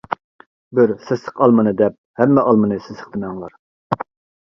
[0.79, 3.59] بىر سېسىق ئالمىنى دەپ ھەممە ئالمىنى سېسىق دېمەڭلار!